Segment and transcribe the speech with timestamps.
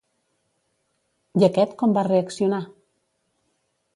[1.41, 2.63] I aquest com va reaccionar?